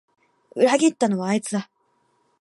[0.55, 1.69] 裏切ったのはあいつだ